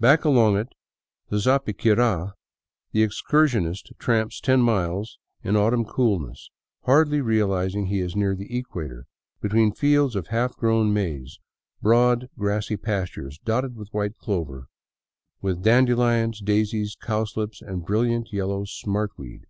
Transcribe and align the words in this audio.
Back 0.00 0.24
along 0.24 0.56
it 0.56 0.72
to 1.30 1.38
Zapiquira 1.38 2.34
the 2.90 3.04
excursionist 3.04 3.92
tramps 4.00 4.40
ten 4.40 4.60
miles 4.60 5.20
in 5.44 5.54
autumn 5.56 5.84
coolness, 5.84 6.50
hardly 6.82 7.20
realizing 7.20 7.86
he 7.86 8.00
is 8.00 8.16
near 8.16 8.34
the 8.34 8.58
equator, 8.58 9.06
between 9.40 9.70
fields 9.72 10.16
of 10.16 10.26
half 10.26 10.56
grown 10.56 10.92
maize, 10.92 11.38
broad 11.80 12.28
grassy 12.36 12.76
pastures 12.76 13.38
dotted 13.38 13.76
with 13.76 13.94
white 13.94 14.16
clover, 14.18 14.66
with 15.42 15.62
dandelions, 15.62 16.40
daisies, 16.40 16.96
cowslips, 17.00 17.62
and 17.62 17.86
brilliant 17.86 18.32
yellow" 18.32 18.64
smart 18.84 19.12
weed." 19.16 19.46